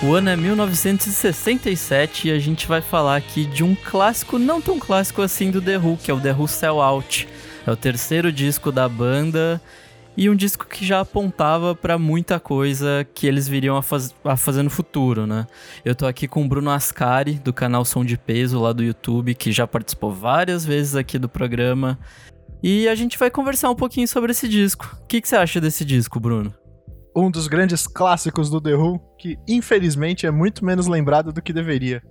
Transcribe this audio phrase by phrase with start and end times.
[0.00, 4.78] O ano é 1967 e a gente vai falar aqui de um clássico não tão
[4.78, 7.28] clássico assim do The Who, que é o The Who Sell Out.
[7.66, 9.60] É o terceiro disco da banda
[10.16, 14.36] e um disco que já apontava para muita coisa que eles viriam a, faz a,
[14.36, 15.48] fazer no futuro, né?
[15.84, 19.34] Eu tô aqui com o Bruno Ascari, do canal Som de Peso lá do YouTube,
[19.34, 21.98] que já participou várias vezes aqui do programa.
[22.62, 24.96] E a gente vai conversar um pouquinho sobre esse disco.
[25.02, 26.54] O que, que você acha desse disco, Bruno?
[27.20, 31.52] Um dos grandes clássicos do The Who, que infelizmente é muito menos lembrado do que
[31.52, 32.02] deveria.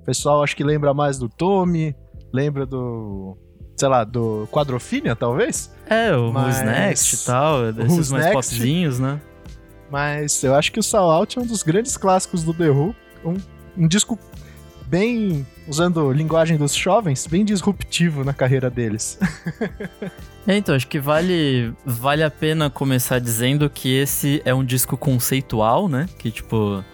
[0.00, 1.94] O pessoal acho que lembra mais do Tommy,
[2.32, 3.36] lembra do.
[3.76, 5.72] sei lá, do Quadrofinia, talvez?
[5.88, 6.56] É, o Mas...
[6.56, 9.20] Who's Next e tal, desses Who's mais popzinhos, né?
[9.90, 12.94] Mas eu acho que o Soul Out é um dos grandes clássicos do The Who.
[13.24, 13.36] Um,
[13.76, 14.18] um disco
[14.86, 19.18] bem, usando linguagem dos jovens, bem disruptivo na carreira deles.
[20.46, 24.94] É, então, acho que vale, vale a pena começar dizendo que esse é um disco
[24.94, 26.06] conceitual, né?
[26.18, 26.84] Que, tipo.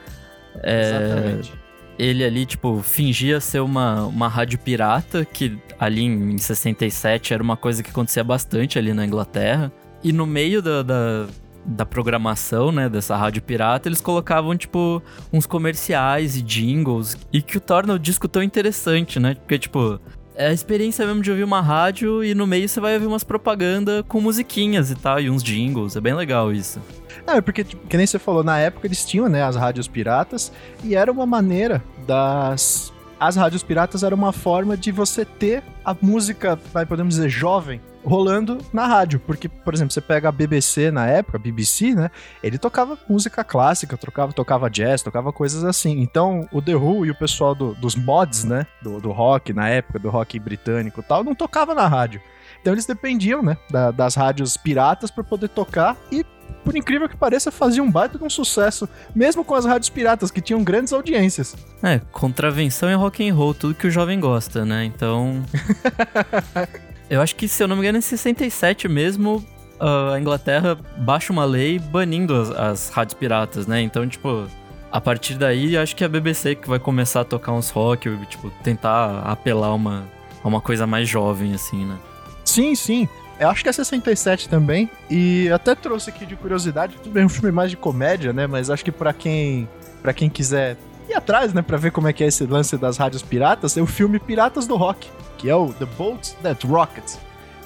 [0.62, 1.52] É, Exatamente.
[1.98, 7.56] Ele ali, tipo, fingia ser uma, uma rádio pirata, que ali em 67 era uma
[7.56, 9.72] coisa que acontecia bastante ali na Inglaterra.
[10.02, 11.26] E no meio da, da,
[11.64, 17.56] da programação, né, dessa rádio pirata, eles colocavam, tipo, uns comerciais e jingles, e que
[17.56, 19.34] o torna o disco tão interessante, né?
[19.34, 20.00] Porque, tipo,
[20.34, 23.22] é a experiência mesmo de ouvir uma rádio e no meio você vai ouvir umas
[23.22, 25.96] propagandas com musiquinhas e tal, e uns jingles.
[25.96, 26.80] É bem legal isso.
[27.26, 30.50] É, porque, tipo, que nem você falou, na época eles tinham, né, as rádios piratas,
[30.82, 32.92] e era uma maneira das.
[33.18, 37.78] As rádios piratas era uma forma de você ter a música, vai, podemos dizer, jovem,
[38.04, 42.10] rolando na rádio, porque, por exemplo, você pega a BBC na época, BBC, né?
[42.42, 46.00] Ele tocava música clássica, tocava, tocava jazz, tocava coisas assim.
[46.00, 48.66] Então, o The Who e o pessoal do, dos mods, né?
[48.82, 52.20] Do, do rock, na época, do rock britânico e tal, não tocava na rádio.
[52.60, 56.24] Então eles dependiam, né, da, das rádios piratas para poder tocar e
[56.64, 60.30] por incrível que pareça, fazia um baita de um sucesso, mesmo com as rádios piratas,
[60.30, 61.56] que tinham grandes audiências.
[61.82, 64.84] É, contravenção e rock and roll, tudo que o jovem gosta, né?
[64.84, 65.42] Então.
[67.10, 69.44] Eu acho que, se eu não me engano, em 67 mesmo,
[69.80, 73.82] a Inglaterra baixa uma lei banindo as, as rádios piratas, né?
[73.82, 74.46] Então, tipo,
[74.92, 78.08] a partir daí, acho que é a BBC que vai começar a tocar uns rock,
[78.26, 80.04] tipo, tentar apelar uma,
[80.44, 81.98] uma coisa mais jovem, assim, né?
[82.44, 83.08] Sim, sim.
[83.40, 84.88] Eu acho que é 67 também.
[85.10, 88.46] E até trouxe aqui de curiosidade, tudo bem, um filme mais de comédia, né?
[88.46, 89.68] Mas acho que para quem
[90.02, 90.76] para quem quiser
[91.10, 93.82] ir atrás, né, para ver como é que é esse lance das rádios piratas, é
[93.82, 95.08] o filme Piratas do Rock
[95.40, 97.14] que é o The Boat That Rocket,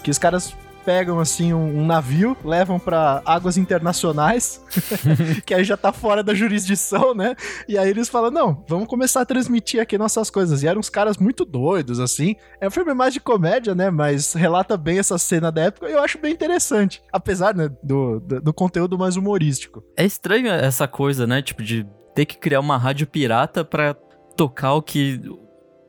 [0.02, 4.62] que os caras pegam assim um, um navio, levam para águas internacionais,
[5.44, 7.34] que aí já tá fora da jurisdição, né?
[7.66, 10.62] E aí eles falam: "Não, vamos começar a transmitir aqui nossas coisas".
[10.62, 12.36] E eram uns caras muito doidos assim.
[12.60, 15.92] É um filme mais de comédia, né, mas relata bem essa cena da época e
[15.92, 19.82] eu acho bem interessante, apesar, né, do, do, do conteúdo mais humorístico.
[19.96, 23.94] É estranho essa coisa, né, tipo de ter que criar uma rádio pirata para
[24.36, 25.20] tocar o que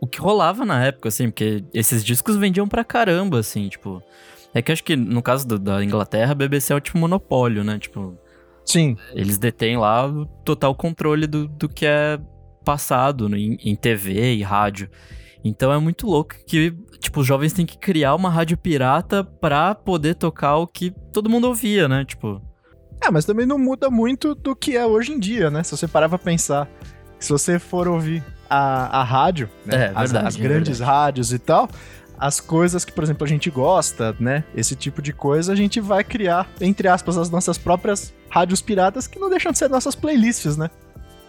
[0.05, 4.01] o que rolava na época, assim, porque esses discos vendiam pra caramba, assim, tipo.
[4.53, 7.63] É que acho que no caso do, da Inglaterra, a BBC é o tipo monopólio,
[7.63, 7.79] né?
[7.79, 8.17] Tipo.
[8.63, 8.95] Sim.
[9.13, 12.19] Eles detêm lá o total controle do, do que é
[12.63, 14.89] passado no, em, em TV e rádio.
[15.43, 19.75] Então é muito louco que, tipo, os jovens têm que criar uma rádio pirata pra
[19.75, 22.05] poder tocar o que todo mundo ouvia, né?
[22.05, 22.41] Tipo.
[23.03, 25.63] É, mas também não muda muito do que é hoje em dia, né?
[25.63, 26.67] Se você parar pra pensar.
[27.19, 29.85] Se você for ouvir a, a rádio, né?
[29.85, 31.69] É, as, verdade, as grandes é rádios e tal,
[32.17, 34.43] as coisas que, por exemplo, a gente gosta, né?
[34.55, 39.07] Esse tipo de coisa, a gente vai criar, entre aspas, as nossas próprias rádios piratas
[39.07, 40.69] que não deixam de ser nossas playlists, né?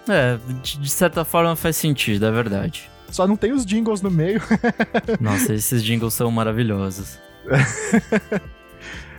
[0.08, 2.88] É, de certa forma faz sentido, é verdade.
[3.10, 4.40] Só não tem os jingles no meio.
[5.20, 7.18] Nossa, esses jingles são maravilhosos.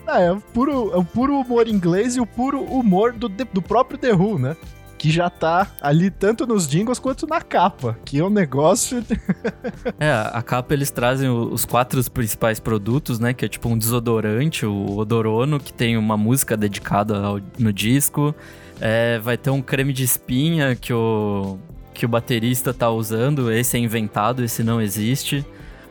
[0.10, 3.98] é, é o puro, é puro humor inglês e o puro humor do, do próprio
[3.98, 4.56] The Who, né?
[4.98, 9.04] que já tá ali tanto nos jingles quanto na capa, que é um negócio.
[10.00, 13.34] é, a capa eles trazem os quatro principais produtos, né?
[13.34, 18.34] Que é tipo um desodorante, o Odorono, que tem uma música dedicada ao, no disco.
[18.82, 21.58] É, vai ter um creme de espinha que o,
[21.94, 23.52] que o baterista tá usando.
[23.52, 25.46] Esse é inventado, esse não existe.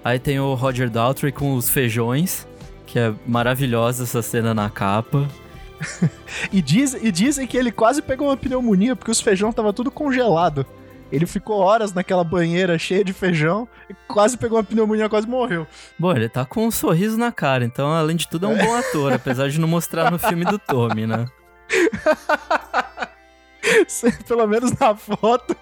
[0.05, 2.46] Aí tem o Roger Daltrey com os feijões,
[2.87, 5.29] que é maravilhosa essa cena na capa.
[6.53, 9.91] e, diz, e dizem que ele quase pegou uma pneumonia porque os feijão tava tudo
[9.91, 10.65] congelado.
[11.11, 15.67] Ele ficou horas naquela banheira cheia de feijão e quase pegou uma pneumonia, quase morreu.
[15.99, 18.75] Bom, ele tá com um sorriso na cara, então, além de tudo, é um bom
[18.75, 21.27] ator, apesar de não mostrar no filme do Tommy, né?
[24.27, 25.57] Pelo menos na foto.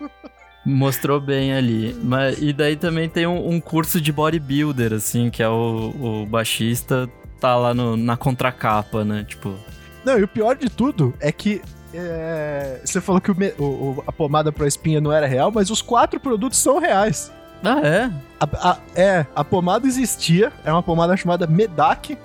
[0.64, 1.94] Mostrou bem ali.
[2.02, 6.26] Mas, e daí também tem um, um curso de bodybuilder, assim, que é o, o
[6.26, 7.08] baixista,
[7.38, 9.24] tá lá no, na contracapa, né?
[9.28, 9.54] Tipo,
[10.04, 11.62] não, e o pior de tudo é que
[11.92, 15.80] é, você falou que o, o, a pomada pra espinha não era real, mas os
[15.80, 17.32] quatro produtos são reais.
[17.62, 18.10] Ah, é?
[18.38, 22.18] A, a, é, a pomada existia, é uma pomada chamada Medak,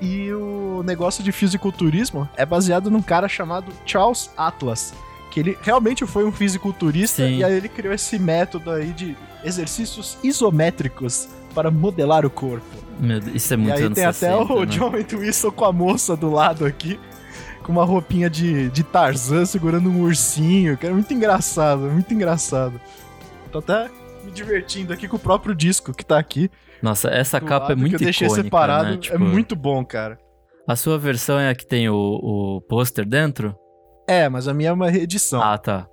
[0.00, 4.92] e o negócio de fisiculturismo é baseado num cara chamado Charles Atlas,
[5.34, 7.38] que ele realmente foi um fisiculturista Sim.
[7.38, 12.64] e aí ele criou esse método aí de exercícios isométricos para modelar o corpo.
[13.00, 14.66] Meu, isso é muito E aí tem 60, até o né?
[14.66, 17.00] John Entwistle com a moça do lado aqui,
[17.64, 22.80] com uma roupinha de, de Tarzan segurando um ursinho, que é muito engraçado, muito engraçado.
[23.50, 23.90] Tô até
[24.24, 26.48] me divertindo aqui com o próprio disco que tá aqui.
[26.80, 28.94] Nossa, essa capa é muito que eu deixei icônica, separado, né?
[28.94, 30.16] é tipo, muito bom, cara.
[30.68, 33.52] A sua versão é a que tem o, o pôster dentro?
[34.06, 35.42] É, mas a minha é uma reedição.
[35.42, 35.88] Ah, tá.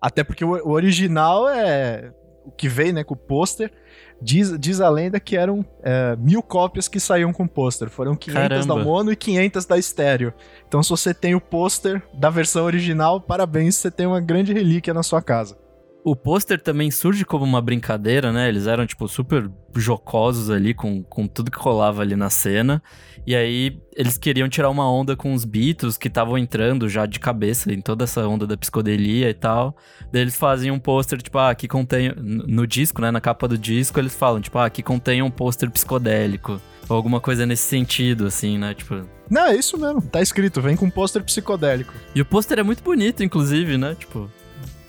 [0.00, 2.12] Até porque o, original é
[2.44, 3.72] o que vem, né, com o pôster.
[4.20, 7.88] Diz, diz a lenda que eram é, mil cópias que saíam com o pôster.
[7.88, 8.74] Foram 500 Caramba.
[8.74, 10.32] da mono e 500 da estéreo.
[10.66, 14.94] Então, se você tem o pôster da versão original, parabéns, você tem uma grande relíquia
[14.94, 15.56] na sua casa.
[16.04, 18.46] O pôster também surge como uma brincadeira, né?
[18.46, 22.82] Eles eram, tipo, super jocosos ali com, com tudo que rolava ali na cena.
[23.26, 27.18] E aí eles queriam tirar uma onda com os Beatles que estavam entrando já de
[27.18, 29.74] cabeça em toda essa onda da psicodelia e tal.
[30.12, 32.12] Daí eles fazem um pôster, tipo, ah, aqui contém.
[32.14, 33.10] No disco, né?
[33.10, 36.60] Na capa do disco, eles falam, tipo, ah, aqui contém um pôster psicodélico.
[36.86, 38.74] Ou alguma coisa nesse sentido, assim, né?
[38.74, 39.08] Tipo.
[39.30, 40.02] Não, é isso mesmo.
[40.02, 41.94] Tá escrito, vem com um pôster psicodélico.
[42.14, 43.96] E o pôster é muito bonito, inclusive, né?
[43.98, 44.30] Tipo.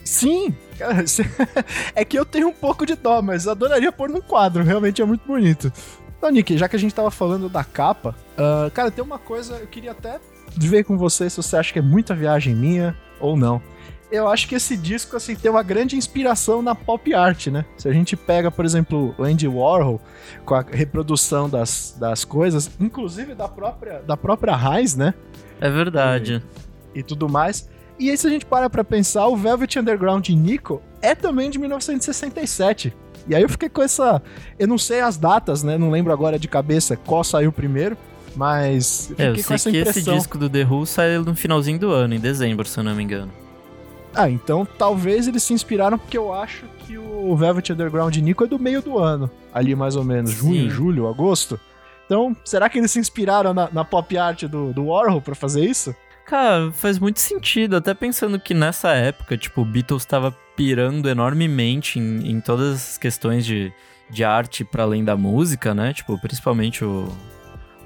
[0.03, 1.03] Sim, cara,
[1.95, 5.05] é que eu tenho um pouco de dó, mas adoraria pôr num quadro, realmente é
[5.05, 5.71] muito bonito.
[6.17, 9.57] Então, Nick, já que a gente tava falando da capa, uh, cara, tem uma coisa,
[9.57, 10.19] eu queria até
[10.57, 13.61] ver com você se você acha que é muita viagem minha ou não.
[14.11, 17.65] Eu acho que esse disco, assim, tem uma grande inspiração na pop art, né?
[17.75, 19.99] Se a gente pega, por exemplo, o Andy Warhol,
[20.45, 25.13] com a reprodução das, das coisas, inclusive da própria, da própria raiz, né?
[25.59, 26.41] É verdade.
[26.93, 27.67] E, e tudo mais.
[27.97, 31.49] E aí, se a gente para pra pensar, o Velvet Underground de Nico é também
[31.49, 32.93] de 1967.
[33.27, 34.21] E aí eu fiquei com essa.
[34.59, 35.77] Eu não sei as datas, né?
[35.77, 37.97] Não lembro agora de cabeça qual saiu primeiro.
[38.35, 39.91] Mas eu, é, eu sei que impressão.
[39.91, 42.93] esse disco do The Who saiu no finalzinho do ano, em dezembro, se eu não
[42.93, 43.31] me engano.
[44.13, 48.43] Ah, então talvez eles se inspiraram porque eu acho que o Velvet Underground de Nico
[48.43, 50.37] é do meio do ano, ali mais ou menos, Sim.
[50.37, 51.59] junho, julho, agosto.
[52.05, 55.65] Então, será que eles se inspiraram na, na pop art do, do Warhol para fazer
[55.65, 55.93] isso?
[56.25, 57.75] Cara, faz muito sentido.
[57.75, 62.97] Até pensando que nessa época, tipo, o Beatles estava pirando enormemente em, em todas as
[62.97, 63.71] questões de,
[64.09, 65.93] de arte para além da música, né?
[65.93, 67.07] Tipo, principalmente o,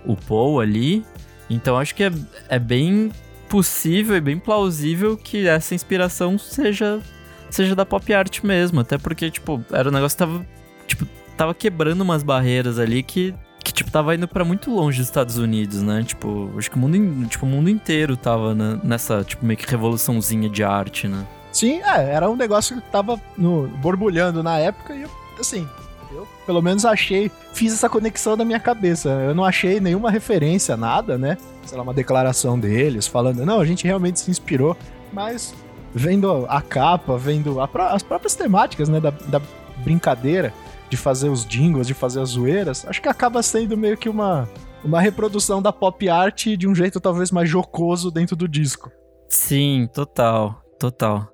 [0.06, 1.06] o Paul ali.
[1.50, 2.12] Então acho que é,
[2.48, 3.12] é bem
[3.50, 7.02] possível e bem plausível que essa inspiração seja
[7.50, 10.46] seja da pop art mesmo, até porque tipo, era um negócio que tava
[10.86, 13.34] tipo, tava quebrando umas barreiras ali que que,
[13.80, 16.04] tipo, tava indo para muito longe dos Estados Unidos, né?
[16.04, 18.54] Tipo, acho que o mundo, tipo, o mundo inteiro tava
[18.84, 21.26] nessa, tipo, meio que revoluçãozinha de arte, né?
[21.52, 25.06] Sim, é, era um negócio que tava no, borbulhando na época e,
[25.40, 25.68] assim,
[26.12, 29.10] eu pelo menos achei, fiz essa conexão na minha cabeça.
[29.10, 31.38] Eu não achei nenhuma referência, nada, né?
[31.66, 34.76] Sei lá, uma declaração deles falando, não, a gente realmente se inspirou,
[35.14, 35.56] mas
[35.96, 39.42] vendo a capa, vendo a, as próprias temáticas, né, da, da
[39.78, 40.54] brincadeira,
[40.90, 44.50] de fazer os jingles, de fazer as zoeiras, acho que acaba sendo meio que uma,
[44.84, 48.92] uma reprodução da pop art de um jeito talvez mais jocoso dentro do disco.
[49.30, 51.30] Sim, total, total.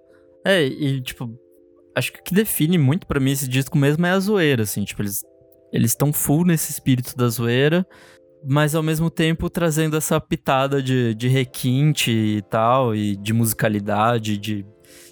[0.46, 1.30] É, e tipo,
[1.96, 4.84] acho que o que define muito para mim esse disco mesmo é a zoeira, assim,
[4.84, 5.24] tipo, eles
[5.76, 7.86] eles estão full nesse espírito da zoeira,
[8.48, 14.38] mas ao mesmo tempo trazendo essa pitada de, de requinte e tal, e de musicalidade,
[14.38, 14.66] de,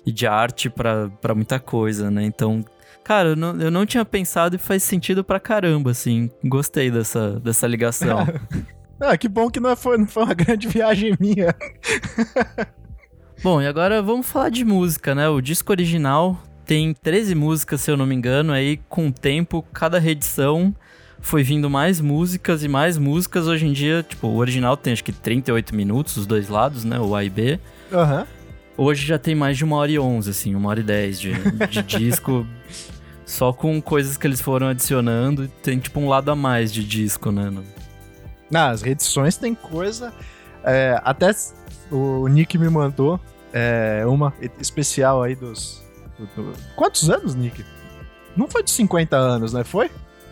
[0.06, 2.24] e de arte para muita coisa, né?
[2.24, 2.64] Então
[3.04, 6.30] Cara, eu não, eu não tinha pensado e faz sentido pra caramba, assim.
[6.44, 8.26] Gostei dessa, dessa ligação.
[9.00, 11.54] ah, que bom que não foi, não foi uma grande viagem minha.
[13.44, 15.28] bom, e agora vamos falar de música, né?
[15.28, 19.66] O disco original tem 13 músicas, se eu não me engano, aí com o tempo,
[19.74, 20.74] cada reedição
[21.20, 23.48] foi vindo mais músicas e mais músicas.
[23.48, 27.00] Hoje em dia, tipo, o original tem acho que 38 minutos, os dois lados, né?
[27.00, 27.60] O A e B.
[27.92, 28.20] Aham.
[28.20, 28.44] Uhum.
[28.76, 31.32] Hoje já tem mais de uma hora e onze, assim, uma hora e dez de,
[31.70, 32.46] de disco.
[33.26, 35.48] Só com coisas que eles foram adicionando.
[35.62, 37.52] Tem tipo um lado a mais de disco, né?
[38.50, 40.14] Nas reedições tem coisa.
[40.64, 41.32] É, até
[41.92, 43.20] o Nick me mandou
[43.52, 45.82] é, uma especial aí dos.
[46.18, 46.54] Do, do...
[46.76, 47.64] Quantos anos, Nick?
[48.36, 49.64] Não foi de 50 anos, né?
[49.64, 49.90] Foi?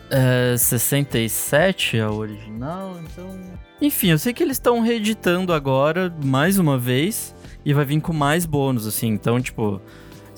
[0.10, 3.39] É, 67 a original, então.
[3.81, 7.33] Enfim, eu sei que eles estão reeditando agora, mais uma vez
[7.65, 9.07] e vai vir com mais bônus, assim.
[9.07, 9.81] Então, tipo,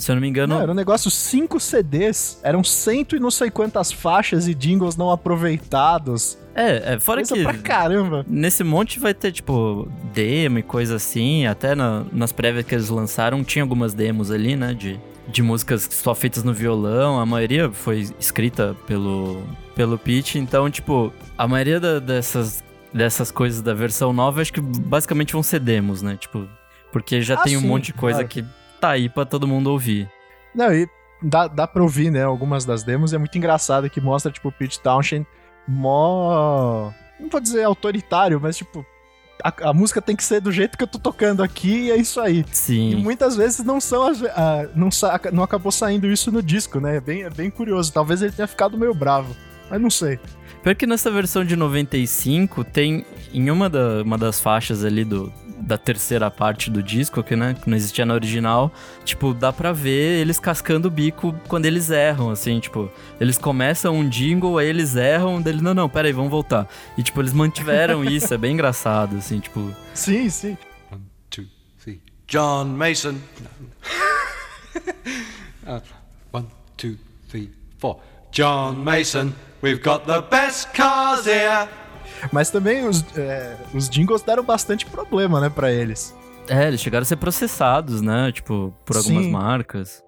[0.03, 0.55] Se eu não me engano.
[0.55, 4.98] Não, era um negócio 5 CDs, eram cento e não sei quantas faixas e jingles
[4.98, 6.38] não aproveitados.
[6.55, 7.43] É, é fora Coisa que.
[7.43, 8.25] pra caramba.
[8.27, 11.45] Nesse monte vai ter, tipo, demo e coisa assim.
[11.48, 14.74] Até na- nas prévias que eles lançaram, tinha algumas demos ali, né?
[14.74, 17.19] De, de músicas só feitas no violão.
[17.19, 19.41] A maioria foi escrita pelo,
[19.75, 20.38] pelo Pete.
[20.38, 25.41] Então, tipo, a maioria da- dessas, dessas coisas da versão nova, acho que basicamente vão
[25.41, 26.17] ser demos, né?
[26.19, 26.48] Tipo,
[26.91, 28.27] porque já Ah, tem um sim, monte de coisa claro.
[28.29, 28.45] que
[28.84, 30.10] tá aí pra todo mundo ouvir.
[30.54, 30.88] Não, e
[31.22, 34.50] dá, dá pra ouvir, né, algumas das demos, e é muito engraçado que mostra, tipo,
[34.50, 35.25] o Pete Townshend
[35.66, 36.92] mó...
[37.20, 38.86] Não vou dizer autoritário, mas, tipo,
[39.42, 41.96] a, a música tem que ser do jeito que eu tô tocando aqui e é
[41.96, 42.44] isso aí.
[42.52, 42.96] E Sim.
[42.96, 46.98] muitas vezes não são as, ah, não, sa- não acabou saindo isso no disco, né?
[46.98, 47.94] É bem, é bem curioso.
[47.94, 49.34] Talvez ele tenha ficado meio bravo.
[49.70, 50.20] Mas não sei.
[50.62, 55.32] Pior que nessa versão de 95 tem em uma, da, uma das faixas ali do,
[55.60, 58.72] da terceira parte do disco, que, né, que não existia na original,
[59.03, 63.95] tipo, dá pra ver eles cascando o bico quando eles erram, assim, tipo, eles começam
[63.95, 66.67] um jingle, aí eles erram, dele, não, não, pera aí, vamos voltar.
[66.98, 70.57] E, tipo, eles mantiveram isso, é bem engraçado, assim, tipo, Sim, sim.
[70.91, 71.45] One, two,
[71.81, 72.01] three.
[72.27, 73.15] John Mason.
[75.67, 75.79] uh,
[76.31, 76.98] one, two,
[77.29, 78.00] three, four.
[78.31, 81.67] John Mason, we've got the best cars here.
[82.31, 86.15] Mas também os, é, os jingles deram bastante problema, né, pra eles.
[86.48, 89.31] é, eles chegaram a ser processados, né, tipo, por algumas Sim.
[89.31, 90.03] marcas.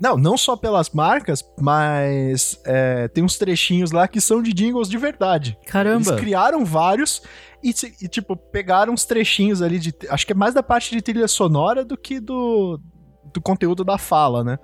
[0.00, 4.88] Não, não só pelas marcas, mas é, tem uns trechinhos lá que são de jingles
[4.88, 5.56] de verdade.
[5.60, 6.16] Eles Caramba!
[6.16, 7.22] criaram vários
[7.62, 7.70] e,
[8.02, 9.94] e, tipo, pegaram uns trechinhos ali de.
[10.10, 12.80] Acho que é mais da parte de trilha sonora do que do,
[13.32, 14.58] do conteúdo da fala, né?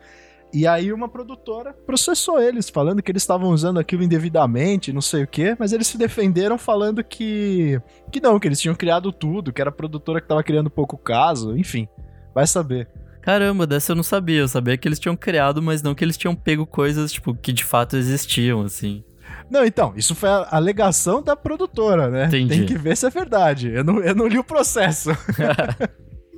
[0.52, 5.23] E aí uma produtora processou eles, falando que eles estavam usando aquilo indevidamente, não sei
[5.23, 7.80] o quê, mas eles se defenderam falando que.
[8.11, 10.99] que não, que eles tinham criado tudo, que era a produtora que tava criando pouco
[10.99, 11.88] caso, enfim.
[12.35, 12.88] Vai saber.
[13.23, 14.40] Caramba, dessa eu não sabia.
[14.40, 17.52] Eu sabia que eles tinham criado, mas não que eles tinham pego coisas, tipo, que
[17.52, 19.04] de fato existiam, assim.
[19.50, 22.26] Não, então, isso foi a alegação da produtora, né?
[22.26, 22.49] Entendi.
[22.49, 23.69] Tem que ver se é verdade.
[23.69, 25.11] Eu não, eu não li o processo.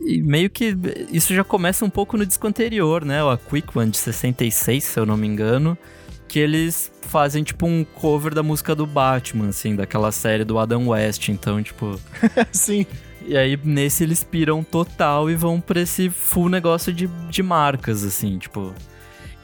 [0.04, 0.76] E meio que
[1.12, 3.22] isso já começa um pouco no disco anterior, né?
[3.22, 5.78] O A Quick One de 66, se eu não me engano.
[6.26, 10.88] Que eles fazem, tipo, um cover da música do Batman, assim, daquela série do Adam
[10.88, 11.28] West.
[11.28, 12.00] Então, tipo.
[12.50, 12.86] Sim.
[13.24, 18.02] E aí, nesse, eles piram total e vão pra esse full negócio de, de marcas,
[18.02, 18.74] assim, tipo.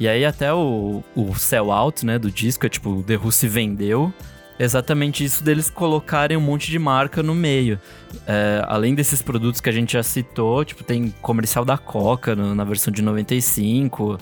[0.01, 3.31] E aí, até o, o sell out, né, do disco, é tipo, o The Who
[3.31, 4.13] se vendeu.
[4.59, 7.79] Exatamente isso deles colocarem um monte de marca no meio.
[8.27, 12.55] É, além desses produtos que a gente já citou, tipo, tem comercial da Coca no-
[12.55, 14.19] na versão de 95.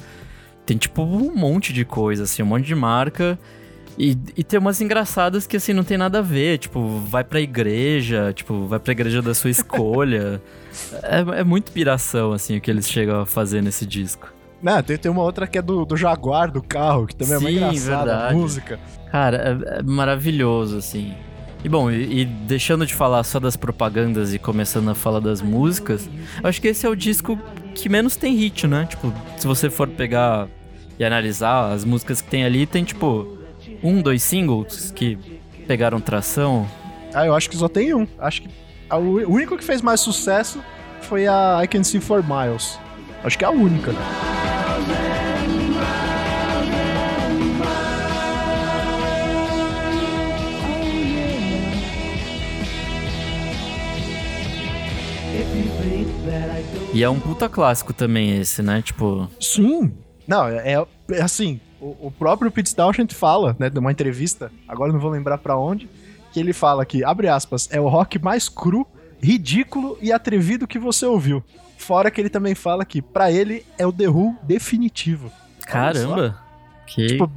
[0.66, 3.38] Tem, tipo, um monte de coisa, assim, um monte de marca.
[3.98, 6.58] E, e tem umas engraçadas que, assim, não tem nada a ver.
[6.58, 10.42] Tipo, vai pra igreja, tipo, vai pra igreja da sua escolha.
[11.02, 14.28] é, é muito piração, assim, o que eles chegam a fazer nesse disco.
[14.62, 17.38] Não, tem, tem uma outra que é do, do Jaguar, do carro, que também é
[17.38, 18.34] uma Sim, engraçada a verdade.
[18.34, 18.80] música.
[19.12, 21.14] Cara, é, é maravilhoso, assim.
[21.64, 25.42] E bom, e, e deixando de falar só das propagandas e começando a falar das
[25.42, 26.08] músicas,
[26.42, 27.38] eu acho que esse é o disco
[27.74, 28.86] que menos tem hit, né?
[28.88, 30.48] Tipo, se você for pegar
[30.98, 33.36] e analisar as músicas que tem ali, tem tipo
[33.82, 35.18] um, dois singles que
[35.66, 36.66] pegaram tração.
[37.12, 38.06] Ah, eu acho que só tem um.
[38.18, 38.48] Acho que
[38.88, 40.60] a- o único que fez mais sucesso
[41.02, 42.78] foi a I Can See For Miles.
[43.24, 43.92] Acho que é a única.
[56.96, 58.80] E é um puta clássico também esse, né?
[58.80, 59.92] Tipo, Sim.
[60.26, 60.72] Não, é,
[61.10, 65.38] é assim, o, o próprio Pete Townshend fala, né, numa entrevista, agora não vou lembrar
[65.38, 65.88] pra onde,
[66.32, 68.86] que ele fala que, abre aspas, é o rock mais cru,
[69.22, 71.44] ridículo e atrevido que você ouviu.
[71.76, 75.30] Fora que ele também fala que, pra ele, é o The Who definitivo.
[75.66, 76.40] caramba.
[76.86, 77.30] Que Tipo,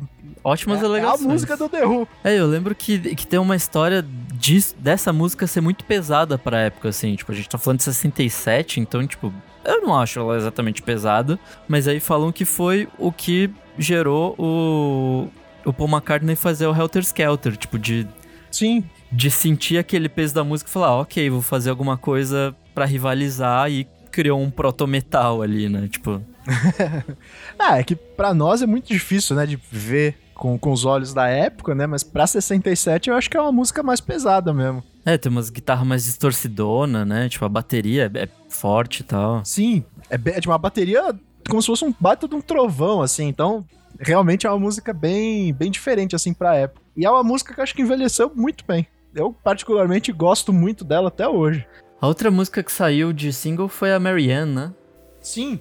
[0.43, 1.21] ótimas É, é a alegações.
[1.27, 2.07] música do The Who.
[2.23, 6.59] É, eu lembro que, que tem uma história disso- dessa música ser muito pesada pra
[6.61, 7.15] época, assim.
[7.15, 11.39] Tipo, a gente tá falando de 67, então, tipo, eu não acho ela exatamente pesada.
[11.67, 15.27] Mas aí falam que foi o que gerou o,
[15.65, 17.55] o Paul McCartney fazer o Helter Skelter.
[17.57, 18.07] Tipo, de,
[18.51, 22.55] Sim, de sentir aquele peso da música e falar, "Ah, ok, vou fazer alguma coisa
[22.73, 25.87] pra rivalizar e criou um proto-metal ali, né?
[25.87, 26.21] Tipo,
[27.57, 31.13] Ah, é que pra nós é muito difícil, né, de ver com, com os olhos
[31.13, 34.83] da época, né, mas pra 67 eu acho que é uma música mais pesada mesmo.
[35.05, 37.29] É, tem umas guitarras mais distorcidona, né?
[37.29, 39.43] Tipo, a bateria é, é forte e tal.
[39.45, 41.13] Sim, é, é de uma bateria
[41.47, 43.65] como se fosse um baita de um trovão, assim, então
[43.99, 46.81] realmente é uma música bem, bem diferente, assim, pra época.
[46.95, 48.87] E é uma música que eu acho que envelheceu muito bem.
[49.15, 51.65] Eu, particularmente, gosto muito dela até hoje.
[51.99, 54.73] A outra música que saiu de single foi a Marianne, né?
[55.19, 55.59] Sim,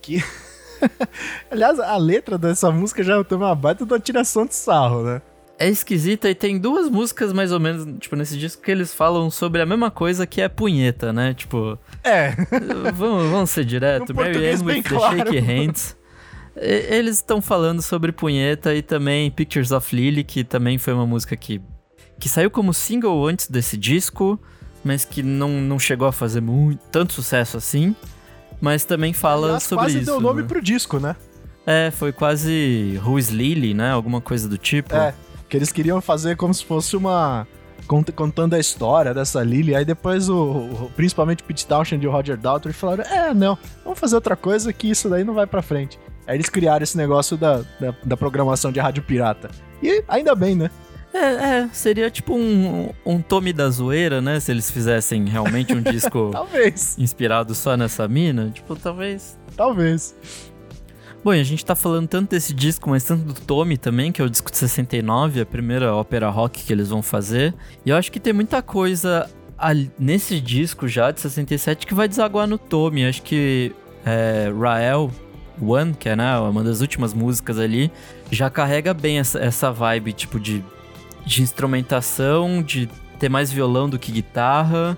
[0.00, 0.22] que
[1.50, 5.22] Aliás, a letra dessa música já tem uma baita uma tiração de sarro, né?
[5.58, 9.30] É esquisita e tem duas músicas mais ou menos, tipo, nesse disco que eles falam
[9.30, 11.32] sobre a mesma coisa que é punheta, né?
[11.32, 11.78] Tipo.
[12.04, 12.32] É.
[12.94, 14.14] vamos, vamos ser direto.
[14.14, 15.16] Mary Ann with claro.
[15.16, 15.96] the Shake Hands.
[16.56, 21.36] Eles estão falando sobre punheta e também Pictures of Lily, que também foi uma música
[21.36, 21.60] que,
[22.18, 24.40] que saiu como single antes desse disco,
[24.82, 27.94] mas que não, não chegou a fazer muito, tanto sucesso assim.
[28.58, 30.06] Mas também fala Aliás, sobre quase isso.
[30.06, 30.48] quase deu nome né?
[30.48, 31.14] pro disco, né?
[31.66, 33.90] É, foi quase Who's Lily, né?
[33.90, 34.94] Alguma coisa do tipo.
[34.94, 35.12] É,
[35.48, 37.46] que eles queriam fazer como se fosse uma
[37.86, 39.74] contando a história dessa Lily.
[39.74, 43.98] Aí depois, o, principalmente o Pete Townshend e o Roger Daltrey falaram: É, não, vamos
[43.98, 45.98] fazer outra coisa que isso daí não vai pra frente.
[46.26, 49.48] Aí eles criaram esse negócio da, da, da programação de rádio pirata.
[49.82, 50.70] E ainda bem, né?
[51.14, 51.18] É,
[51.60, 54.40] é, seria tipo um, um Tommy da zoeira, né?
[54.40, 56.98] Se eles fizessem realmente um disco talvez.
[56.98, 58.50] inspirado só nessa mina.
[58.50, 59.38] Tipo, talvez.
[59.56, 60.14] Talvez.
[61.26, 64.22] Bom, e a gente tá falando tanto desse disco, mas tanto do Tommy também, que
[64.22, 67.52] é o disco de 69, a primeira ópera rock que eles vão fazer.
[67.84, 69.28] E eu acho que tem muita coisa
[69.98, 73.04] nesse disco já, de 67, que vai desaguar no Tommy.
[73.04, 75.10] Acho que é, Rael,
[75.60, 77.90] One, que é né, uma das últimas músicas ali,
[78.30, 80.64] já carrega bem essa, essa vibe, tipo, de,
[81.24, 84.96] de instrumentação, de ter mais violão do que guitarra,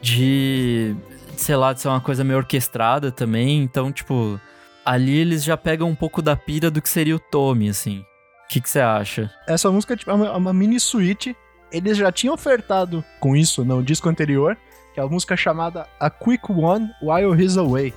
[0.00, 0.96] de,
[1.36, 3.62] sei lá, de ser uma coisa meio orquestrada também.
[3.62, 4.40] Então, tipo,
[4.86, 8.04] ali eles já pegam um pouco da pira do que seria o Tommy, assim.
[8.44, 9.28] O que você acha?
[9.48, 11.36] Essa música tipo, é uma, uma mini suíte.
[11.72, 14.56] Eles já tinham ofertado com isso no disco anterior,
[14.94, 17.92] que é a música chamada A Quick One While He's Away.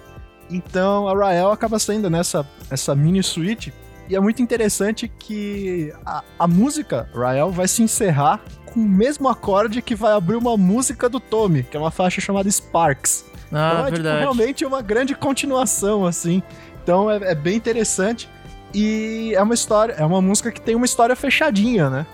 [0.49, 3.71] Então a Rael acaba saindo nessa essa mini suite.
[4.09, 9.29] E é muito interessante que a, a música Rael vai se encerrar com o mesmo
[9.29, 13.29] acorde que vai abrir uma música do Tommy, que é uma faixa chamada Sparks.
[13.51, 14.17] Ah, então é verdade.
[14.17, 16.41] Tipo, realmente uma grande continuação, assim.
[16.89, 18.27] Então é, é, bem interessante.
[18.73, 22.05] E é uma história, é uma música que tem uma história fechadinha, né?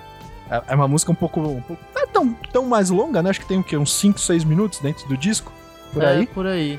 [0.51, 1.39] É, é uma música um pouco.
[1.39, 3.29] Um pouco não é tão, tão mais longa, né?
[3.29, 3.77] Acho que tem o quê?
[3.77, 5.49] Uns 5, 6 minutos dentro do disco.
[5.93, 6.27] Por é, aí.
[6.27, 6.77] Por aí.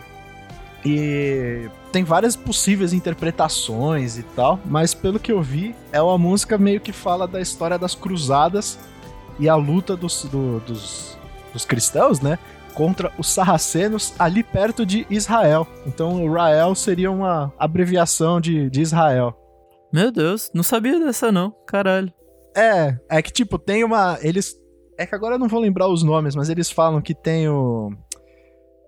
[0.85, 6.59] E tem várias possíveis interpretações e tal, mas pelo que eu vi, é uma música
[6.59, 8.79] meio que fala da história das cruzadas
[9.39, 11.17] e a luta dos, do, dos,
[11.51, 12.39] dos cristãos, né?
[12.77, 15.67] Contra os sarracenos ali perto de Israel.
[15.87, 19.35] Então, o Rael seria uma abreviação de, de Israel.
[19.93, 22.13] Meu Deus, não sabia dessa não, caralho.
[22.55, 24.19] É, é que tipo, tem uma.
[24.21, 24.55] Eles.
[24.99, 27.91] É que agora eu não vou lembrar os nomes, mas eles falam que tem o.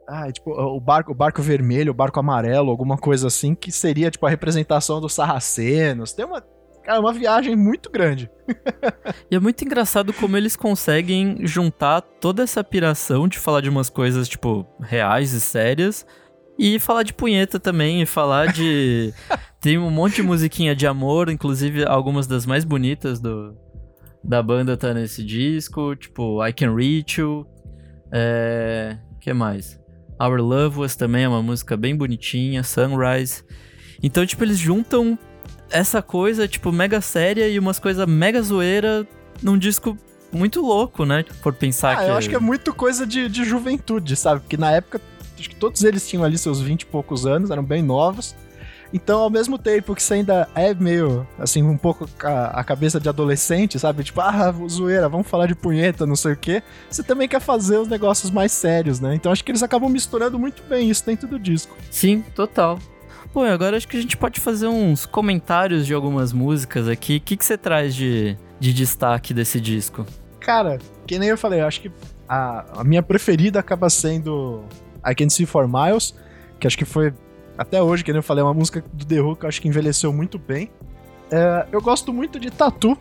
[0.07, 4.11] Ah, tipo, o barco, o barco vermelho, o barco amarelo, alguma coisa assim, que seria,
[4.11, 6.13] tipo, a representação dos sarracenos.
[6.13, 6.43] Tem uma.
[6.89, 8.31] Cara, uma viagem muito grande.
[9.31, 13.91] e é muito engraçado como eles conseguem juntar toda essa piração de falar de umas
[13.91, 16.07] coisas, tipo, reais e sérias.
[16.59, 19.13] E falar de punheta também, e falar de.
[19.61, 23.55] Tem um monte de musiquinha de amor, inclusive algumas das mais bonitas do,
[24.25, 27.47] da banda tá nesse disco, tipo I Can Reach You.
[28.11, 28.97] É.
[29.21, 29.79] que mais?
[30.19, 33.45] Our Love Was também é uma música bem bonitinha, Sunrise.
[34.03, 35.19] Então, tipo, eles juntam
[35.71, 39.07] essa coisa, tipo, mega séria e umas coisas mega zoeira
[39.43, 39.97] num disco
[40.33, 41.25] muito louco, né?
[41.43, 42.11] Por pensar ah, que.
[42.11, 44.41] Eu acho que é muito coisa de, de juventude, sabe?
[44.41, 45.01] Porque na época,
[45.39, 48.35] acho que todos eles tinham ali seus 20 e poucos anos, eram bem novos.
[48.93, 52.99] Então, ao mesmo tempo que você ainda é meio, assim, um pouco a, a cabeça
[52.99, 54.03] de adolescente, sabe?
[54.03, 56.63] Tipo, ah, zoeira, vamos falar de punheta, não sei o quê.
[56.89, 59.15] Você também quer fazer os negócios mais sérios, né?
[59.15, 61.77] Então, acho que eles acabam misturando muito bem isso dentro do disco.
[61.91, 62.79] Sim, total.
[63.33, 67.17] Pô, agora acho que a gente pode fazer uns comentários de algumas músicas aqui.
[67.17, 70.07] O que, que você traz de, de destaque desse disco?
[70.41, 71.93] Cara, que nem eu falei, eu acho que
[72.29, 74.65] a, a minha preferida acaba sendo
[75.07, 76.15] I Can See For Miles,
[76.59, 77.13] que acho que foi
[77.57, 79.61] até hoje, que nem eu falei, é uma música do The Who que eu acho
[79.61, 80.71] que envelheceu muito bem.
[81.31, 82.97] É, eu gosto muito de Tatu.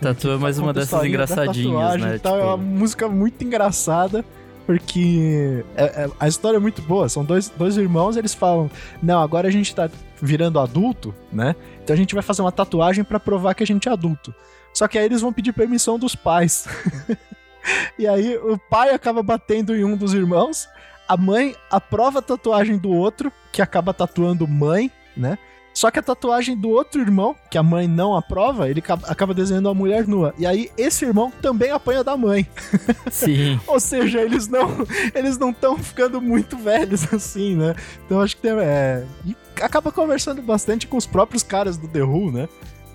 [0.00, 2.18] Tatu é mais uma dessas engraçadinhas, né?
[2.18, 2.44] Tal, tipo...
[2.44, 4.24] É uma música muito engraçada,
[4.66, 7.08] porque é, é, a história é muito boa.
[7.08, 8.70] São dois, dois irmãos, eles falam:
[9.02, 11.54] Não, agora a gente tá virando adulto, né?
[11.82, 14.34] Então a gente vai fazer uma tatuagem para provar que a gente é adulto.
[14.72, 16.66] Só que aí eles vão pedir permissão dos pais.
[17.98, 20.68] e aí o pai acaba batendo em um dos irmãos
[21.12, 25.38] a mãe aprova a tatuagem do outro, que acaba tatuando mãe, né?
[25.74, 29.68] Só que a tatuagem do outro irmão, que a mãe não aprova, ele acaba desenhando
[29.68, 30.34] a mulher nua.
[30.38, 32.46] E aí esse irmão também apanha da mãe.
[33.10, 33.60] Sim.
[33.66, 34.68] Ou seja, eles não
[35.14, 37.74] eles não estão ficando muito velhos assim, né?
[38.04, 42.02] Então acho que tem, é, e acaba conversando bastante com os próprios caras do The
[42.02, 42.48] Who, né?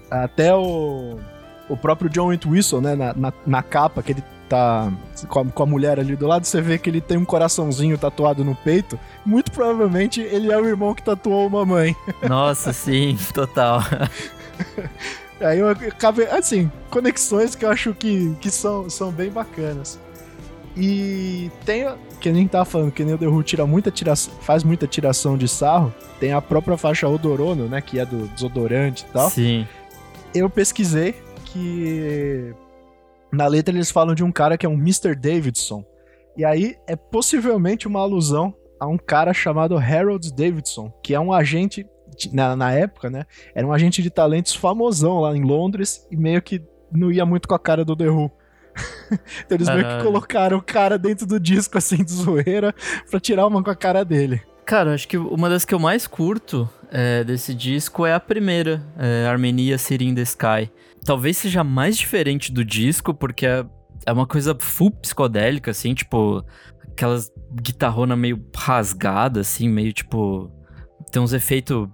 [0.10, 1.18] Até o
[1.70, 4.92] o próprio John Entwistle, né, na, na, na, capa, que ele tá
[5.28, 7.98] com a, com a, mulher ali do lado, você vê que ele tem um coraçãozinho
[7.98, 9.00] tatuado no peito.
[9.26, 11.96] Muito provavelmente ele é o irmão que tatuou uma mãe.
[12.28, 13.82] Nossa, sim, total.
[15.40, 20.00] Aí eu acabei, assim, conexões que eu acho que, que são, são bem bacanas.
[20.76, 21.88] E tem,
[22.20, 23.92] que nem tava falando, que nem o The Who tira muita
[24.42, 25.94] faz muita tiração de sarro.
[26.20, 29.30] Tem a própria faixa Odorono, né, que é do desodorante e tal.
[29.30, 29.68] Sim.
[30.34, 32.54] Eu pesquisei que
[33.32, 35.16] na letra eles falam de um cara que é um Mr.
[35.16, 35.84] Davidson.
[36.36, 41.34] E aí é possivelmente uma alusão a um cara chamado Harold Davidson, que é um
[41.34, 41.86] agente
[42.32, 43.26] na, na época, né?
[43.54, 47.48] Era um agente de talentos famosão lá em Londres e meio que não ia muito
[47.48, 48.32] com a cara do The Who.
[49.12, 52.74] então eles meio que colocaram o cara dentro do disco, assim, de zoeira,
[53.10, 54.42] pra tirar uma com a cara dele.
[54.66, 58.84] Cara, acho que uma das que eu mais curto é, desse disco é a primeira,
[58.98, 60.70] é Armenia City in the Sky.
[61.08, 63.66] Talvez seja mais diferente do disco, porque é,
[64.06, 66.44] é uma coisa full psicodélica, assim, tipo,
[66.92, 70.52] aquelas guitarrona meio rasgada, assim, meio tipo.
[71.10, 71.88] Tem uns efeitos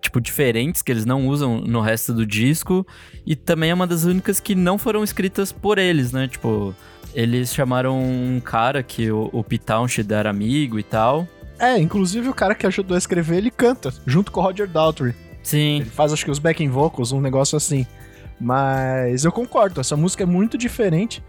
[0.00, 2.86] tipo, diferentes que eles não usam no resto do disco.
[3.26, 6.28] E também é uma das únicas que não foram escritas por eles, né?
[6.28, 6.72] Tipo,
[7.12, 9.72] eles chamaram um cara que o, o Pete
[10.12, 11.26] era amigo e tal.
[11.58, 15.25] É, inclusive o cara que ajudou a escrever, ele canta, junto com o Roger Daltrey.
[15.46, 15.76] Sim.
[15.80, 17.86] Ele faz, acho que, os backing vocals, um negócio assim.
[18.40, 21.22] Mas eu concordo, essa música é muito diferente.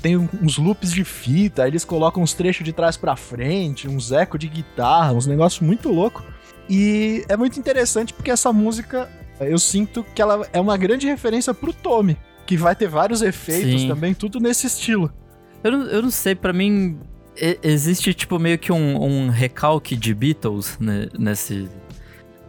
[0.00, 4.38] Tem uns loops de fita, eles colocam uns trechos de trás para frente, uns ecos
[4.38, 6.22] de guitarra, uns negócios muito loucos.
[6.70, 9.10] E é muito interessante porque essa música,
[9.40, 13.82] eu sinto que ela é uma grande referência pro Tommy, que vai ter vários efeitos
[13.82, 13.88] Sim.
[13.88, 15.12] também, tudo nesse estilo.
[15.64, 16.98] Eu não, eu não sei, para mim
[17.62, 21.68] existe tipo meio que um, um recalque de Beatles né, nesse.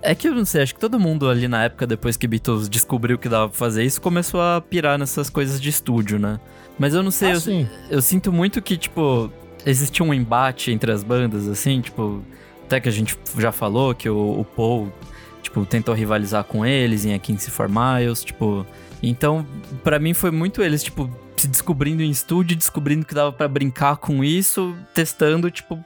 [0.06, 2.70] É que eu não sei, acho que todo mundo ali na época, depois que Beatles
[2.70, 6.40] descobriu que dava pra fazer isso, começou a pirar nessas coisas de estúdio, né?
[6.78, 9.32] Mas eu não sei, ah, eu, eu sinto muito que, tipo,
[9.66, 12.24] existia um embate entre as bandas, assim, tipo,
[12.66, 14.94] até que a gente já falou que o, o Paul,
[15.42, 18.66] tipo, tentou rivalizar com eles em A 15 for Miles, tipo...
[19.02, 19.46] Então,
[19.84, 23.98] para mim foi muito eles, tipo, se descobrindo em estúdio, descobrindo que dava para brincar
[23.98, 25.84] com isso, testando, tipo,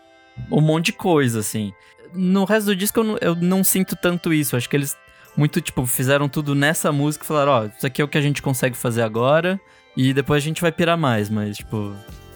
[0.51, 1.73] um monte de coisa, assim.
[2.13, 4.97] No resto do disco eu não, eu não sinto tanto isso, acho que eles
[5.37, 8.17] muito, tipo, fizeram tudo nessa música e falaram, ó, oh, isso aqui é o que
[8.17, 9.59] a gente consegue fazer agora
[9.95, 11.93] e depois a gente vai pirar mais, mas, tipo,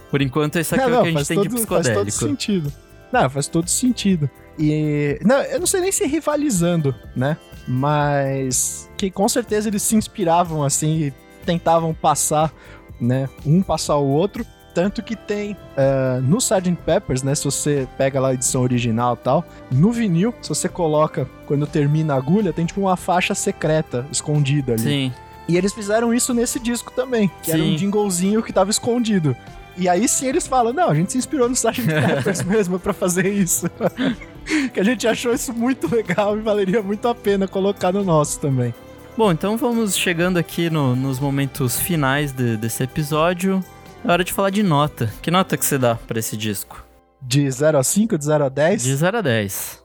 [0.09, 2.01] por enquanto esse aqui é, é o que a gente tem todo, de psicodélico.
[2.01, 2.73] Faz todo sentido.
[3.11, 4.29] Não, faz todo sentido.
[4.57, 5.19] E.
[5.23, 7.37] Não, eu não sei nem se rivalizando, né?
[7.67, 8.89] Mas.
[8.97, 11.13] Que com certeza eles se inspiravam assim e
[11.45, 12.53] tentavam passar,
[12.99, 13.29] né?
[13.45, 14.45] Um passar o outro.
[14.73, 16.75] Tanto que tem uh, no Sgt.
[16.83, 17.35] Peppers, né?
[17.35, 21.67] Se você pega lá a edição original e tal, no vinil, se você coloca quando
[21.67, 24.81] termina a agulha, tem tipo uma faixa secreta escondida ali.
[24.81, 25.13] Sim.
[25.47, 27.57] E eles fizeram isso nesse disco também, que Sim.
[27.57, 29.35] era um jinglezinho que tava escondido.
[29.75, 31.81] E aí sim eles falam, não, a gente se inspirou no Sgt.
[31.85, 33.69] Peppers mesmo para fazer isso.
[34.73, 38.39] que a gente achou isso muito legal e valeria muito a pena colocar no nosso
[38.39, 38.73] também.
[39.17, 43.63] Bom, então vamos chegando aqui no, nos momentos finais de, desse episódio.
[44.03, 45.11] É hora de falar de nota.
[45.21, 46.85] Que nota que você dá para esse disco?
[47.21, 48.83] De 0 a 5, de 0 a 10?
[48.83, 49.83] De 0 a 10.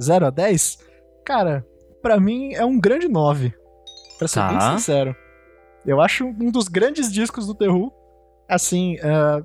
[0.00, 0.78] 0 a 10?
[1.24, 1.66] Cara,
[2.00, 3.52] para mim é um grande 9.
[4.18, 4.48] Pra ser tá.
[4.48, 5.16] bem sincero.
[5.84, 7.92] Eu acho um dos grandes discos do The Who
[8.48, 9.44] assim, uh,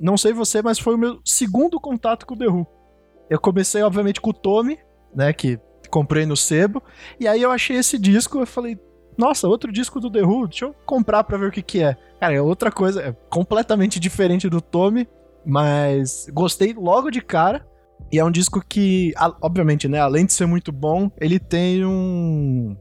[0.00, 2.66] não sei você, mas foi o meu segundo contato com o The Who.
[3.28, 4.78] Eu comecei, obviamente, com o Tommy,
[5.14, 5.58] né, que
[5.90, 6.82] comprei no sebo,
[7.20, 8.78] e aí eu achei esse disco, eu falei,
[9.16, 11.96] nossa, outro disco do The Who, deixa eu comprar pra ver o que que é.
[12.20, 15.08] Cara, é outra coisa, é completamente diferente do Tommy,
[15.44, 17.66] mas gostei logo de cara,
[18.10, 22.76] e é um disco que, obviamente, né, além de ser muito bom, ele tem um,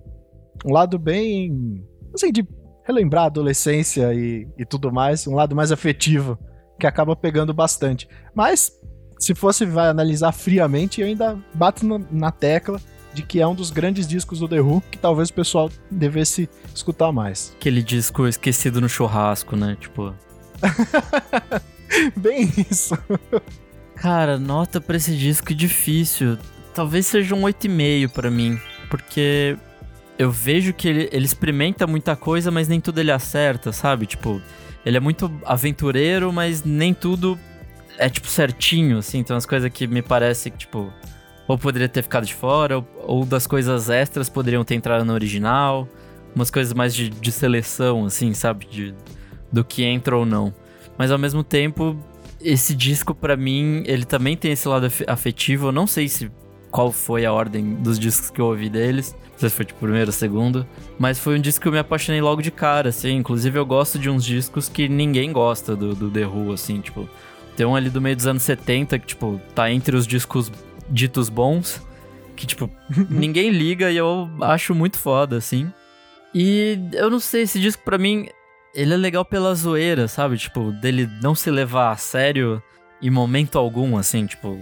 [0.65, 2.47] um lado bem, assim, de
[2.83, 6.37] relembrar a adolescência e, e tudo mais, um lado mais afetivo,
[6.79, 8.07] que acaba pegando bastante.
[8.33, 8.71] Mas,
[9.19, 12.79] se fosse vai analisar friamente, eu ainda bato na tecla
[13.13, 16.49] de que é um dos grandes discos do The Who, que talvez o pessoal devesse
[16.73, 17.55] escutar mais.
[17.57, 19.77] Aquele disco esquecido no churrasco, né?
[19.79, 20.13] Tipo.
[22.15, 22.97] Bem isso.
[23.95, 26.37] Cara, nota pra esse disco difícil.
[26.73, 28.59] Talvez seja um 8,5 para mim.
[28.89, 29.57] Porque
[30.17, 34.05] eu vejo que ele, ele experimenta muita coisa, mas nem tudo ele acerta, sabe?
[34.05, 34.41] Tipo,
[34.85, 37.37] ele é muito aventureiro, mas nem tudo
[37.97, 39.19] é, tipo, certinho, assim.
[39.19, 40.91] Então, as coisas que me parece que, tipo,
[41.51, 45.13] ou poderia ter ficado de fora, ou, ou, das coisas extras poderiam ter entrado no
[45.13, 45.87] original.
[46.33, 48.65] Umas coisas mais de, de seleção, assim, sabe?
[48.65, 48.95] De,
[49.51, 50.53] do que entra ou não.
[50.97, 51.97] Mas, ao mesmo tempo,
[52.39, 55.67] esse disco, para mim, ele também tem esse lado afetivo.
[55.67, 56.31] Eu não sei se
[56.71, 59.13] qual foi a ordem dos discos que eu ouvi deles.
[59.35, 60.65] sei se foi tipo primeiro ou segundo.
[60.97, 63.17] Mas foi um disco que eu me apaixonei logo de cara, assim.
[63.17, 67.09] Inclusive eu gosto de uns discos que ninguém gosta do, do The Who, assim, tipo.
[67.57, 70.49] Tem um ali do meio dos anos 70 que, tipo, tá entre os discos
[70.91, 71.81] ditos bons.
[72.35, 72.69] Que, tipo,
[73.09, 75.71] ninguém liga e eu acho muito foda, assim.
[76.33, 78.29] E eu não sei, esse disco pra mim,
[78.73, 80.37] ele é legal pela zoeira, sabe?
[80.37, 82.61] Tipo, dele não se levar a sério
[83.01, 84.59] em momento algum, assim, tipo.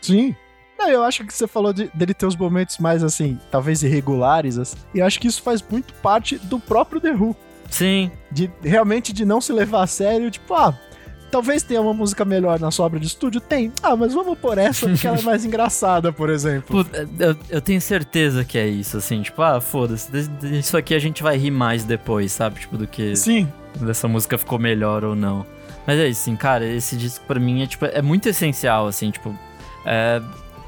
[0.00, 0.34] Sim.
[0.78, 4.58] Não, eu acho que você falou de, dele ter os momentos mais, assim, talvez irregulares,
[4.58, 7.36] assim, e eu acho que isso faz muito parte do próprio The Who.
[7.70, 8.10] Sim.
[8.30, 10.76] De realmente de não se levar a sério, tipo, ah,
[11.32, 13.40] talvez tenha uma música melhor na sua obra de estúdio?
[13.40, 13.72] Tem.
[13.82, 16.86] Ah, mas vamos por essa porque ela é mais engraçada, por exemplo.
[17.18, 20.10] eu, eu, tenho certeza que é isso, assim, tipo, ah, foda-se,
[20.52, 22.60] isso aqui a gente vai rir mais depois, sabe?
[22.60, 23.16] Tipo, do que.
[23.16, 23.48] Sim.
[23.80, 25.46] Dessa música ficou melhor ou não.
[25.86, 29.10] Mas é isso, assim, cara, esse disco pra mim é, tipo, é muito essencial, assim,
[29.10, 29.34] tipo.
[29.86, 30.20] É,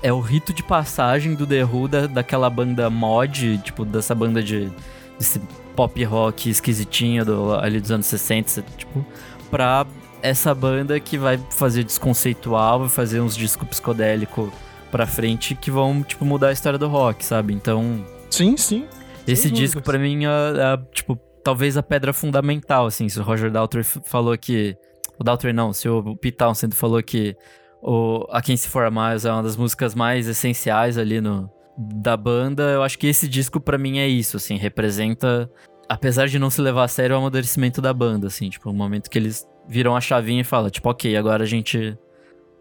[0.02, 4.42] é o rito de passagem do The Who, da, daquela banda mod, tipo, dessa banda
[4.42, 4.72] de.
[5.18, 5.40] desse
[5.76, 9.04] pop rock esquisitinho do, ali dos anos 60, tipo,
[9.50, 9.86] pra
[10.24, 14.50] essa banda que vai fazer desconceitual, vai fazer uns discos psicodélicos
[14.90, 17.52] pra frente que vão, tipo, mudar a história do rock, sabe?
[17.52, 18.02] Então.
[18.30, 18.86] Sim, sim.
[19.26, 23.06] Esse disco, para mim, é, é, tipo, talvez a pedra fundamental, assim.
[23.06, 24.74] Se o Roger Daltrey falou que.
[25.18, 27.36] O Daltrey não, se o Pete Townsend falou que
[27.82, 32.16] o A Quem Se For Mais é uma das músicas mais essenciais ali no, da
[32.16, 32.62] banda.
[32.70, 35.50] Eu acho que esse disco para mim é isso, assim, representa,
[35.86, 39.10] apesar de não se levar a sério, o amadurecimento da banda, assim, tipo, o momento
[39.10, 41.96] que eles viram a chavinha e falam, tipo, ok, agora a gente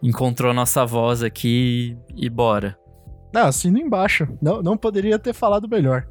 [0.01, 2.77] encontrou nossa voz aqui e bora.
[3.33, 4.27] Não, assino embaixo.
[4.41, 6.07] Não, não poderia ter falado melhor.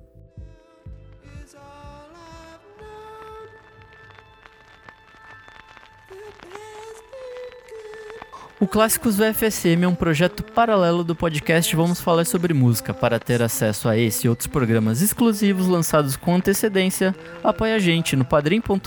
[8.62, 12.94] O Clássicos VFSM é um projeto paralelo do podcast Vamos Falar sobre Música.
[12.94, 18.14] Para ter acesso a esse e outros programas exclusivos lançados com antecedência, apoie a gente
[18.14, 18.86] no padrim.com.br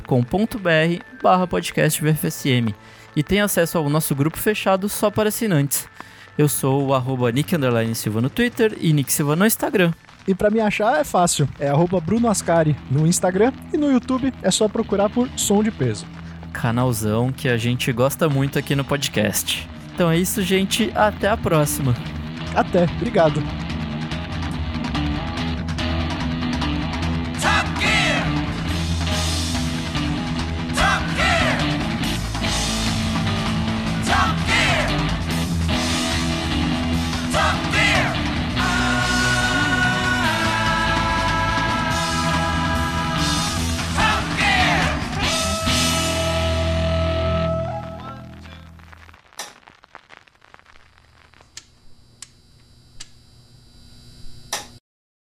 [1.21, 2.73] barra podcast VFSM
[3.17, 5.89] e tem acesso ao nosso grupo fechado só para assinantes.
[6.37, 7.51] Eu sou o arroba Nick
[7.95, 9.91] Silva no Twitter e Nick Silva no Instagram.
[10.25, 14.33] E para me achar é fácil, é arroba Bruno Ascari no Instagram e no YouTube
[14.41, 16.14] é só procurar por Som de Peso
[16.55, 19.67] canalzão que a gente gosta muito aqui no podcast.
[19.93, 20.91] Então é isso, gente.
[20.95, 21.93] Até a próxima.
[22.55, 22.83] Até.
[22.83, 23.64] Obrigado.